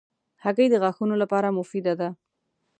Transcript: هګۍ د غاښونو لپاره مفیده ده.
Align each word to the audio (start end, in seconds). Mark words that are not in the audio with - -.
هګۍ 0.43 0.67
د 0.71 0.75
غاښونو 0.83 1.15
لپاره 1.23 1.55
مفیده 1.59 1.93
ده. 2.01 2.09